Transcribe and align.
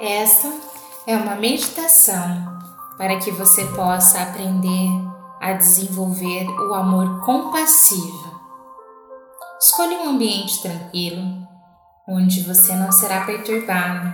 Esta 0.00 0.48
é 1.06 1.14
uma 1.14 1.34
meditação 1.34 2.58
para 2.96 3.18
que 3.18 3.30
você 3.30 3.66
possa 3.66 4.22
aprender 4.22 4.88
a 5.38 5.52
desenvolver 5.52 6.48
o 6.48 6.72
amor 6.72 7.22
compassivo. 7.22 8.40
Escolha 9.60 9.98
um 9.98 10.08
ambiente 10.08 10.62
tranquilo, 10.62 11.46
onde 12.08 12.42
você 12.44 12.74
não 12.76 12.90
será 12.90 13.26
perturbado. 13.26 14.10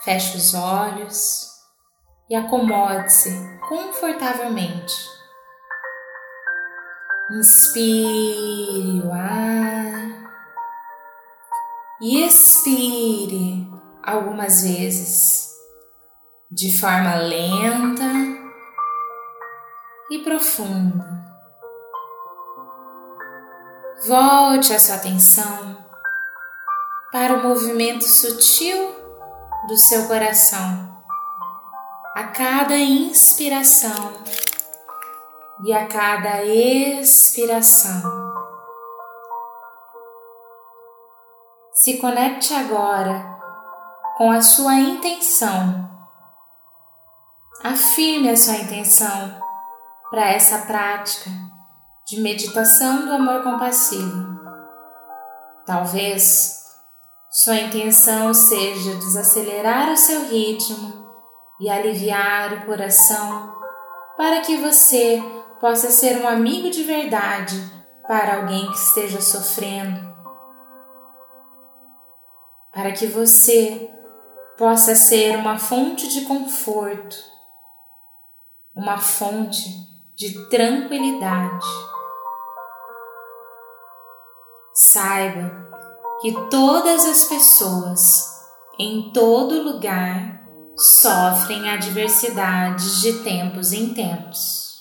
Feche 0.00 0.36
os 0.36 0.54
olhos 0.54 1.46
e 2.28 2.34
acomode-se 2.34 3.30
confortavelmente. 3.68 4.92
Inspire 7.30 9.02
o 9.04 9.12
ar 9.12 10.02
e 12.00 12.26
expire 12.26 13.81
algumas 14.02 14.62
vezes 14.62 15.52
de 16.50 16.76
forma 16.78 17.16
lenta 17.16 18.12
e 20.10 20.18
profunda. 20.18 21.22
Volte 24.06 24.74
a 24.74 24.78
sua 24.78 24.96
atenção 24.96 25.78
para 27.12 27.34
o 27.34 27.42
movimento 27.42 28.04
sutil 28.04 28.94
do 29.68 29.76
seu 29.76 30.08
coração 30.08 30.92
a 32.14 32.24
cada 32.24 32.76
inspiração 32.76 34.12
e 35.64 35.72
a 35.72 35.86
cada 35.86 36.44
expiração. 36.44 38.02
Se 41.72 41.96
conecte 41.96 42.52
agora 42.52 43.31
com 44.22 44.30
a 44.30 44.40
sua 44.40 44.74
intenção. 44.76 45.90
Afirme 47.64 48.30
a 48.30 48.36
sua 48.36 48.54
intenção 48.54 49.36
para 50.12 50.30
essa 50.30 50.58
prática 50.58 51.28
de 52.06 52.20
meditação 52.20 53.04
do 53.04 53.12
amor 53.14 53.42
compassivo. 53.42 54.38
Talvez 55.66 56.56
sua 57.32 57.56
intenção 57.56 58.32
seja 58.32 58.94
desacelerar 58.94 59.90
o 59.90 59.96
seu 59.96 60.28
ritmo 60.28 61.04
e 61.60 61.68
aliviar 61.68 62.52
o 62.52 62.66
coração 62.66 63.52
para 64.16 64.40
que 64.42 64.56
você 64.58 65.20
possa 65.60 65.90
ser 65.90 66.22
um 66.22 66.28
amigo 66.28 66.70
de 66.70 66.84
verdade 66.84 67.60
para 68.06 68.36
alguém 68.36 68.70
que 68.70 68.78
esteja 68.78 69.20
sofrendo. 69.20 70.12
Para 72.72 72.92
que 72.92 73.08
você 73.08 73.91
possa 74.62 74.94
ser 74.94 75.36
uma 75.36 75.58
fonte 75.58 76.06
de 76.06 76.20
conforto, 76.20 77.16
uma 78.76 78.96
fonte 78.96 79.68
de 80.14 80.48
tranquilidade. 80.50 81.66
Saiba 84.72 85.50
que 86.20 86.32
todas 86.48 87.04
as 87.06 87.24
pessoas, 87.24 88.40
em 88.78 89.10
todo 89.12 89.64
lugar, 89.64 90.46
sofrem 90.76 91.68
adversidades 91.68 93.00
de 93.00 93.14
tempos 93.24 93.72
em 93.72 93.92
tempos. 93.92 94.80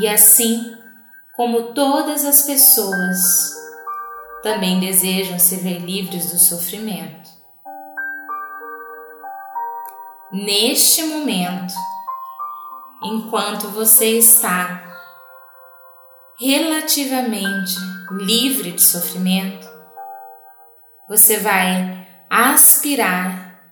E 0.00 0.08
assim 0.08 0.76
como 1.36 1.72
todas 1.74 2.24
as 2.24 2.42
pessoas 2.42 3.63
também 4.44 4.78
desejam 4.78 5.38
se 5.38 5.56
ver 5.56 5.78
livres 5.78 6.30
do 6.30 6.38
sofrimento. 6.38 7.30
Neste 10.30 11.02
momento, 11.04 11.72
enquanto 13.02 13.68
você 13.68 14.18
está 14.18 14.82
relativamente 16.38 17.74
livre 18.10 18.72
de 18.72 18.82
sofrimento, 18.82 19.66
você 21.08 21.38
vai 21.38 22.06
aspirar 22.28 23.62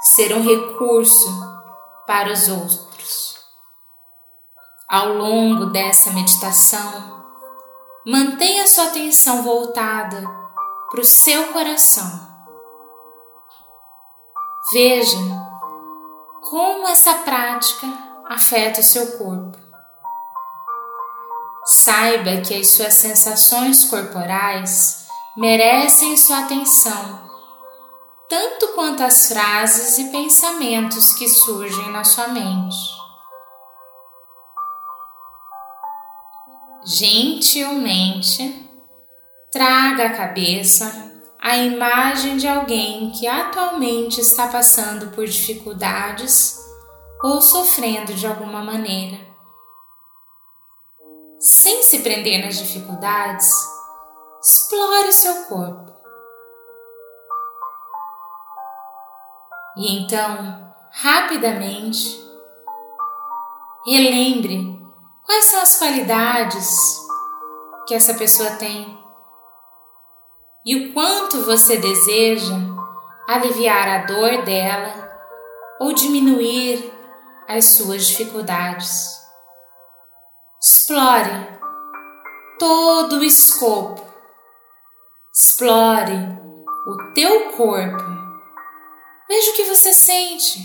ser 0.00 0.34
um 0.34 0.42
recurso 0.42 1.28
para 2.06 2.30
os 2.30 2.46
outros. 2.48 3.38
Ao 4.86 5.14
longo 5.14 5.66
dessa 5.66 6.10
meditação, 6.12 7.27
Mantenha 8.06 8.66
sua 8.66 8.84
atenção 8.84 9.42
voltada 9.42 10.22
para 10.90 11.00
o 11.00 11.04
seu 11.04 11.52
coração. 11.52 12.28
Veja 14.72 15.18
como 16.48 16.86
essa 16.88 17.14
prática 17.14 17.86
afeta 18.28 18.80
o 18.80 18.84
seu 18.84 19.18
corpo. 19.18 19.58
Saiba 21.66 22.40
que 22.40 22.54
as 22.54 22.68
suas 22.68 22.94
sensações 22.94 23.84
corporais 23.84 25.06
merecem 25.36 26.16
sua 26.16 26.38
atenção, 26.38 27.28
tanto 28.28 28.68
quanto 28.68 29.02
as 29.02 29.28
frases 29.28 29.98
e 29.98 30.10
pensamentos 30.10 31.12
que 31.12 31.28
surgem 31.28 31.90
na 31.90 32.04
sua 32.04 32.28
mente. 32.28 32.97
Gentilmente 36.88 38.66
traga 39.52 40.06
à 40.06 40.16
cabeça 40.16 41.12
a 41.38 41.58
imagem 41.58 42.38
de 42.38 42.48
alguém 42.48 43.10
que 43.10 43.26
atualmente 43.26 44.22
está 44.22 44.48
passando 44.48 45.14
por 45.14 45.26
dificuldades 45.26 46.58
ou 47.22 47.42
sofrendo 47.42 48.14
de 48.14 48.26
alguma 48.26 48.62
maneira. 48.62 49.18
Sem 51.38 51.82
se 51.82 51.98
prender 52.00 52.44
nas 52.44 52.58
dificuldades, 52.58 53.46
explore 54.42 55.08
o 55.08 55.12
seu 55.12 55.44
corpo. 55.44 55.92
E 59.76 59.94
então, 59.94 60.74
rapidamente, 60.90 62.18
relembre 63.86 64.77
Quais 65.28 65.44
são 65.44 65.60
as 65.60 65.76
qualidades 65.78 67.06
que 67.86 67.94
essa 67.94 68.14
pessoa 68.14 68.52
tem? 68.52 68.98
E 70.64 70.74
o 70.74 70.94
quanto 70.94 71.44
você 71.44 71.76
deseja 71.76 72.54
aliviar 73.28 73.88
a 73.88 74.06
dor 74.06 74.42
dela 74.42 74.90
ou 75.80 75.92
diminuir 75.92 76.90
as 77.46 77.76
suas 77.76 78.06
dificuldades? 78.06 79.20
Explore 80.62 81.58
todo 82.58 83.18
o 83.18 83.22
escopo. 83.22 84.02
Explore 85.36 86.16
o 86.86 87.12
teu 87.12 87.50
corpo. 87.50 88.02
Veja 89.28 89.50
o 89.50 89.54
que 89.54 89.64
você 89.64 89.92
sente. 89.92 90.58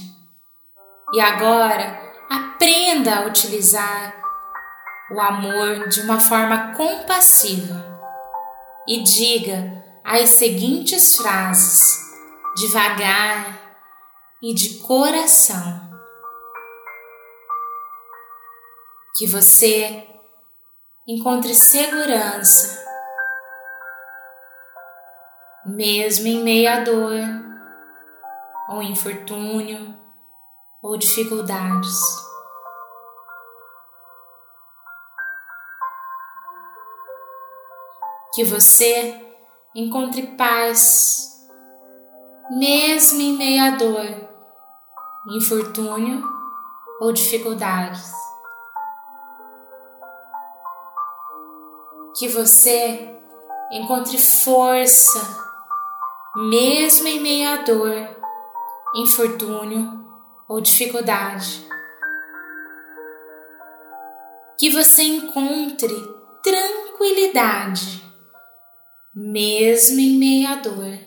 E 1.12 1.20
agora 1.20 2.02
aprenda 2.30 3.18
a 3.18 3.26
utilizar 3.26 4.23
o 5.14 5.22
amor 5.22 5.88
de 5.90 6.02
uma 6.02 6.20
forma 6.20 6.74
compassiva 6.74 7.94
e 8.88 9.04
diga 9.04 9.84
as 10.04 10.32
seguintes 10.32 11.16
frases, 11.16 11.98
devagar 12.58 13.78
e 14.42 14.54
de 14.54 14.80
coração. 14.80 15.82
Que 19.16 19.28
você 19.28 20.08
encontre 21.08 21.54
segurança, 21.54 22.84
mesmo 25.68 26.28
em 26.28 26.44
meio 26.44 26.70
à 26.72 26.80
dor, 26.80 27.20
ou 28.70 28.82
infortúnio, 28.82 29.96
ou 30.82 30.98
dificuldades. 30.98 32.33
Que 38.34 38.44
você 38.44 39.24
encontre 39.76 40.26
paz, 40.36 41.48
mesmo 42.50 43.22
em 43.22 43.38
meio 43.38 43.64
à 43.64 43.70
dor, 43.78 44.08
infortúnio 45.30 46.24
ou 47.00 47.14
dificuldades. 47.14 48.12
Que 52.18 52.28
você 52.28 53.16
encontre 53.72 54.18
força, 54.18 55.20
mesmo 56.36 57.08
em 57.08 57.20
meio 57.20 57.50
à 57.52 57.58
dor, 57.58 57.94
infortúnio 58.96 60.08
ou 60.48 60.60
dificuldade. 60.60 61.68
Que 64.58 64.72
você 64.72 65.04
encontre 65.04 65.94
tranquilidade 66.42 68.13
mesmo 69.16 70.00
em 70.00 70.18
meio 70.18 70.48
à 70.48 70.56
dor, 70.56 71.00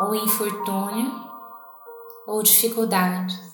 ou 0.00 0.14
infortúnio, 0.14 1.12
ou 2.26 2.42
dificuldades. 2.42 3.46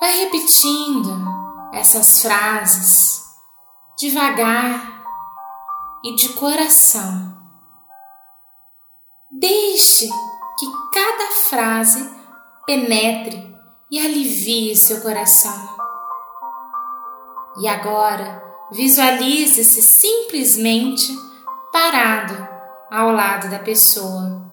Vai 0.00 0.18
repetindo 0.24 1.10
essas 1.72 2.20
frases 2.20 3.22
devagar 3.96 5.04
e 6.04 6.16
de 6.16 6.30
coração. 6.30 7.32
Deixe 9.30 10.08
que 10.58 10.66
cada 10.92 11.30
frase 11.48 12.12
penetre 12.66 13.56
e 13.88 14.00
alivie 14.00 14.74
seu 14.74 15.00
coração. 15.00 15.71
E 17.58 17.68
agora 17.68 18.42
visualize-se 18.70 19.82
simplesmente 19.82 21.14
parado 21.72 22.48
ao 22.90 23.10
lado 23.10 23.50
da 23.50 23.58
pessoa, 23.58 24.50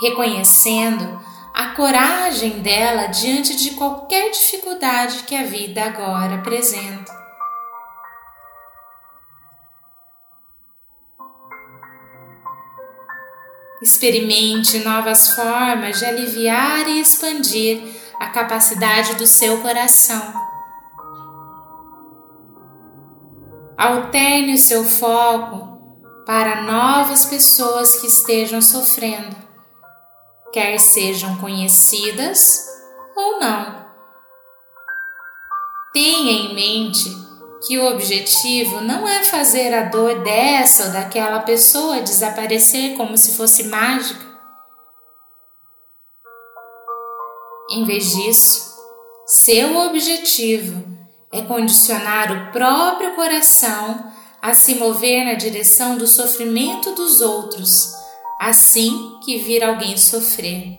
reconhecendo 0.00 1.20
a 1.54 1.74
coragem 1.74 2.60
dela 2.60 3.06
diante 3.06 3.54
de 3.56 3.72
qualquer 3.72 4.30
dificuldade 4.30 5.24
que 5.24 5.34
a 5.34 5.44
vida 5.44 5.84
agora 5.84 6.36
apresenta. 6.36 7.20
Experimente 13.82 14.78
novas 14.80 15.34
formas 15.34 15.98
de 15.98 16.04
aliviar 16.04 16.86
e 16.86 17.00
expandir 17.00 17.82
a 18.18 18.28
capacidade 18.28 19.14
do 19.14 19.26
seu 19.26 19.60
coração. 19.62 20.49
Alterne 23.80 24.52
o 24.52 24.58
seu 24.58 24.84
foco 24.84 25.96
para 26.26 26.64
novas 26.64 27.24
pessoas 27.24 27.96
que 27.96 28.08
estejam 28.08 28.60
sofrendo, 28.60 29.34
quer 30.52 30.78
sejam 30.78 31.38
conhecidas 31.38 32.58
ou 33.16 33.40
não. 33.40 33.86
Tenha 35.94 36.30
em 36.30 36.54
mente 36.54 37.08
que 37.66 37.78
o 37.78 37.86
objetivo 37.86 38.82
não 38.82 39.08
é 39.08 39.24
fazer 39.24 39.72
a 39.72 39.84
dor 39.84 40.22
dessa 40.22 40.84
ou 40.84 40.90
daquela 40.90 41.40
pessoa 41.40 42.02
desaparecer 42.02 42.98
como 42.98 43.16
se 43.16 43.34
fosse 43.34 43.64
mágica. 43.64 44.26
Em 47.70 47.86
vez 47.86 48.10
disso, 48.10 48.76
seu 49.24 49.74
objetivo 49.86 50.99
é 51.32 51.42
condicionar 51.42 52.32
o 52.32 52.52
próprio 52.52 53.14
coração 53.14 54.12
a 54.42 54.52
se 54.52 54.74
mover 54.74 55.24
na 55.24 55.34
direção 55.34 55.96
do 55.96 56.06
sofrimento 56.06 56.94
dos 56.94 57.20
outros, 57.20 57.94
assim 58.40 59.18
que 59.24 59.38
vir 59.38 59.62
alguém 59.62 59.96
sofrer. 59.96 60.78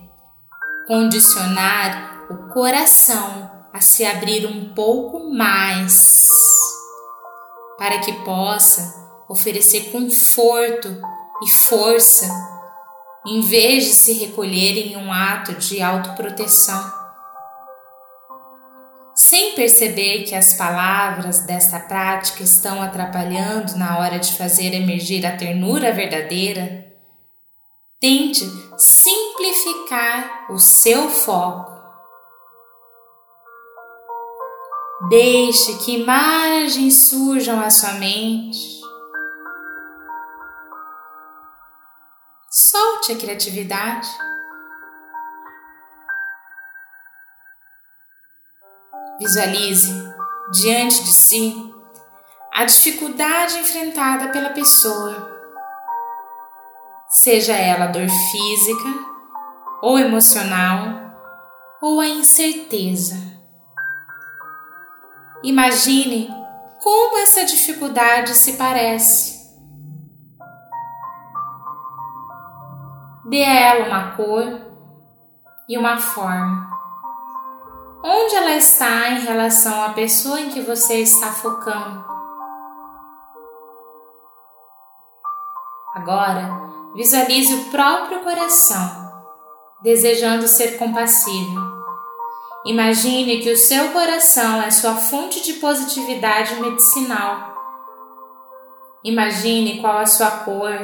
Condicionar 0.88 2.26
o 2.30 2.52
coração 2.54 3.50
a 3.72 3.80
se 3.80 4.04
abrir 4.04 4.46
um 4.46 4.74
pouco 4.74 5.32
mais 5.34 6.10
para 7.78 8.00
que 8.00 8.12
possa 8.26 9.00
oferecer 9.30 9.92
conforto 9.92 11.02
e 11.44 11.50
força, 11.50 12.28
em 13.26 13.42
vez 13.42 13.86
de 13.86 13.94
se 13.94 14.14
recolher 14.14 14.78
em 14.78 14.98
um 14.98 15.14
ato 15.14 15.54
de 15.54 15.82
autoproteção. 15.82 17.01
Sem 19.32 19.56
perceber 19.56 20.26
que 20.26 20.36
as 20.36 20.56
palavras 20.56 21.46
desta 21.46 21.80
prática 21.80 22.44
estão 22.44 22.82
atrapalhando 22.82 23.78
na 23.78 23.98
hora 23.98 24.20
de 24.20 24.34
fazer 24.34 24.74
emergir 24.74 25.26
a 25.26 25.38
ternura 25.38 25.94
verdadeira, 25.94 26.94
tente 27.98 28.44
simplificar 28.78 30.52
o 30.52 30.60
seu 30.60 31.08
foco 31.08 31.72
Deixe 35.08 35.78
que 35.78 35.96
imagens 36.02 37.08
surjam 37.08 37.58
à 37.62 37.70
sua 37.70 37.94
mente. 37.94 38.82
Solte 42.50 43.14
a 43.14 43.16
criatividade. 43.16 44.10
Visualize 49.22 49.94
diante 50.52 51.04
de 51.04 51.14
si 51.14 51.72
a 52.52 52.66
dificuldade 52.66 53.60
enfrentada 53.60 54.30
pela 54.30 54.50
pessoa, 54.50 55.32
seja 57.08 57.54
ela 57.54 57.86
dor 57.86 58.10
física 58.10 58.90
ou 59.84 60.00
emocional 60.00 61.14
ou 61.80 62.00
a 62.00 62.08
incerteza. 62.08 63.16
Imagine 65.44 66.28
como 66.80 67.20
essa 67.20 67.46
dificuldade 67.46 68.34
se 68.34 68.54
parece. 68.54 69.40
Dê 73.30 73.44
a 73.44 73.54
ela 73.54 73.86
uma 73.86 74.16
cor 74.16 74.62
e 75.70 75.78
uma 75.78 76.00
forma. 76.00 76.71
Onde 78.04 78.36
ela 78.36 78.56
está 78.56 79.10
em 79.10 79.22
relação 79.22 79.84
à 79.84 79.90
pessoa 79.90 80.40
em 80.40 80.50
que 80.50 80.62
você 80.62 81.02
está 81.02 81.28
focando? 81.28 82.04
Agora, 85.96 86.50
visualize 86.96 87.54
o 87.54 87.66
próprio 87.66 88.22
coração, 88.22 89.12
desejando 89.84 90.48
ser 90.48 90.78
compassivo 90.78 91.72
Imagine 92.64 93.40
que 93.40 93.52
o 93.52 93.58
seu 93.58 93.92
coração 93.92 94.62
é 94.62 94.70
sua 94.70 94.94
fonte 94.94 95.42
de 95.42 95.54
positividade 95.54 96.56
medicinal. 96.62 97.56
Imagine 99.04 99.82
qual 99.82 99.98
a 99.98 100.06
sua 100.06 100.30
cor, 100.30 100.78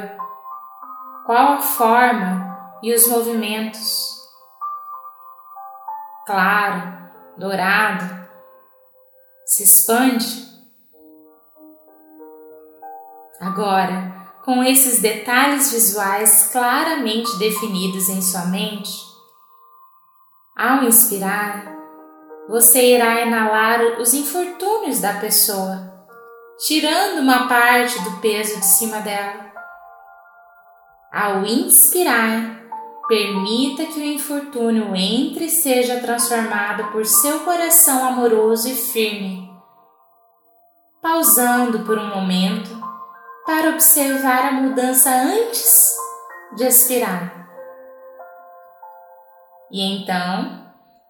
qual 1.23 1.53
a 1.53 1.61
forma 1.61 2.79
e 2.81 2.91
os 2.95 3.07
movimentos. 3.07 4.17
Claro, 6.25 7.06
dourado, 7.37 8.27
se 9.45 9.63
expande. 9.63 10.47
Agora, 13.39 14.15
com 14.43 14.63
esses 14.63 14.99
detalhes 14.99 15.71
visuais 15.71 16.49
claramente 16.51 17.37
definidos 17.37 18.09
em 18.09 18.21
sua 18.21 18.45
mente, 18.45 18.91
ao 20.57 20.83
inspirar, 20.83 21.75
você 22.49 22.95
irá 22.95 23.21
inalar 23.21 23.99
os 23.99 24.13
infortúnios 24.13 24.99
da 24.99 25.13
pessoa, 25.13 25.93
tirando 26.65 27.19
uma 27.19 27.47
parte 27.47 28.01
do 28.01 28.19
peso 28.19 28.59
de 28.59 28.65
cima 28.65 28.99
dela. 29.01 29.51
Ao 31.11 31.45
inspirar, 31.45 32.66
permita 33.07 33.85
que 33.85 33.99
o 33.99 34.03
infortúnio 34.03 34.93
entre 34.95 35.45
e 35.45 35.49
seja 35.49 36.01
transformado 36.01 36.91
por 36.91 37.05
seu 37.05 37.39
coração 37.39 38.05
amoroso 38.05 38.67
e 38.67 38.75
firme. 38.75 39.49
Pausando 41.01 41.79
por 41.85 41.97
um 41.97 42.07
momento 42.07 42.69
para 43.45 43.69
observar 43.69 44.47
a 44.47 44.51
mudança 44.51 45.09
antes 45.09 45.95
de 46.57 46.65
expirar. 46.65 47.47
E 49.71 49.81
então, 49.81 50.65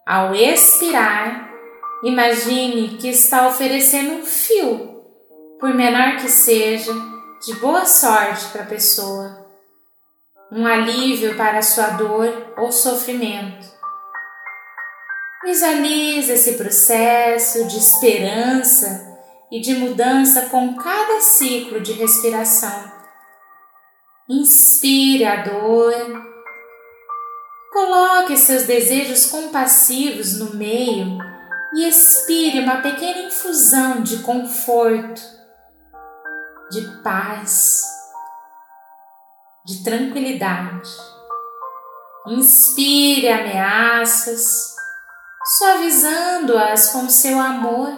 ao 0.06 0.36
expirar, 0.36 1.52
imagine 2.04 2.98
que 2.98 3.10
está 3.10 3.48
oferecendo 3.48 4.22
um 4.22 4.26
fio, 4.26 5.04
por 5.60 5.74
menor 5.74 6.18
que 6.18 6.30
seja, 6.30 6.94
de 7.44 7.56
boa 7.56 7.86
sorte 7.86 8.50
para 8.50 8.64
a 8.64 8.68
pessoa, 8.68 9.47
um 10.52 10.66
alívio 10.66 11.36
para 11.36 11.62
sua 11.62 11.90
dor 11.90 12.54
ou 12.58 12.72
sofrimento. 12.72 13.66
Visualize 15.44 16.32
esse 16.32 16.54
processo 16.54 17.68
de 17.68 17.78
esperança 17.78 19.18
e 19.52 19.60
de 19.62 19.76
mudança 19.76 20.48
com 20.48 20.76
cada 20.76 21.22
ciclo 21.22 21.80
de 21.80 21.94
respiração. 21.94 22.92
Inspire 24.30 25.26
a 25.26 25.44
dor 25.44 26.38
Coloque 27.78 28.36
seus 28.38 28.64
desejos 28.64 29.28
compassivos 29.28 30.40
no 30.40 30.56
meio 30.56 31.20
e 31.76 31.88
expire 31.88 32.60
uma 32.62 32.82
pequena 32.82 33.28
infusão 33.28 34.02
de 34.02 34.18
conforto, 34.24 35.22
de 36.72 36.82
paz, 37.04 37.84
de 39.68 39.84
tranquilidade. 39.84 40.90
Inspire 42.26 43.28
ameaças, 43.28 44.74
suavizando-as 45.58 46.94
com 46.94 47.10
seu 47.10 47.38
amor 47.38 47.92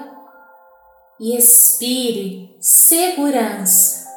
e 1.20 1.38
expire 1.38 2.58
segurança. 2.60 4.10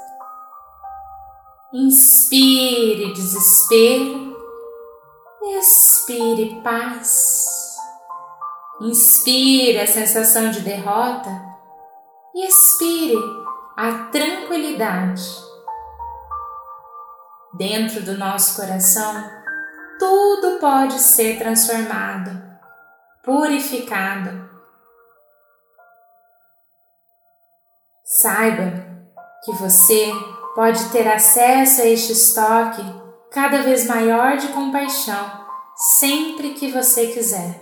Inspire 1.74 3.12
desespero, 3.12 4.34
expire 5.58 6.58
paz. 6.62 7.76
Inspire 8.80 9.78
a 9.78 9.86
sensação 9.86 10.50
de 10.50 10.60
derrota 10.60 11.30
e 12.34 12.46
expire 12.46 13.18
a 13.76 14.08
tranquilidade. 14.10 15.51
Dentro 17.54 18.02
do 18.02 18.16
nosso 18.16 18.56
coração, 18.56 19.30
tudo 19.98 20.58
pode 20.58 20.98
ser 20.98 21.38
transformado, 21.38 22.30
purificado. 23.22 24.50
Saiba 28.02 28.84
que 29.44 29.52
você 29.52 30.12
pode 30.54 30.88
ter 30.90 31.06
acesso 31.06 31.82
a 31.82 31.86
este 31.86 32.12
estoque 32.12 32.82
cada 33.30 33.62
vez 33.62 33.86
maior 33.86 34.38
de 34.38 34.48
compaixão 34.48 35.42
sempre 35.76 36.54
que 36.54 36.72
você 36.72 37.08
quiser. 37.08 37.60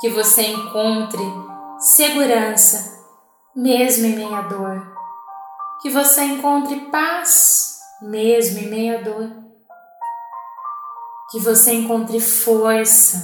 Que 0.00 0.08
você 0.08 0.42
encontre 0.42 1.22
segurança 1.78 3.04
mesmo 3.54 4.06
em 4.06 4.16
meia 4.16 4.40
dor. 4.42 4.94
Que 5.82 5.90
você 5.90 6.22
encontre 6.24 6.80
paz 6.90 7.73
mesmo 8.04 8.58
em 8.58 8.68
meia 8.68 9.02
dor. 9.02 9.30
Que 11.30 11.40
você 11.40 11.72
encontre 11.72 12.20
força 12.20 13.18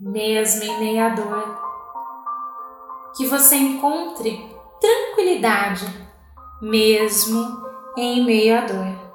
mesmo 0.00 0.62
em 0.62 0.78
meia 0.78 1.08
dor. 1.10 1.60
Que 3.16 3.26
você 3.26 3.56
encontre 3.56 4.54
tranquilidade 4.80 5.86
mesmo 6.62 7.66
em 7.96 8.24
meio 8.24 8.58
à 8.58 8.60
dor. 8.62 9.05